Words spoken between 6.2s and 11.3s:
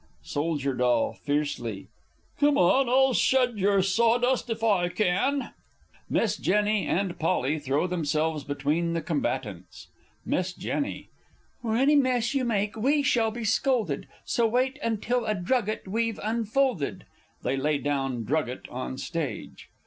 J. and P. throw themselves between the combatants. Miss J.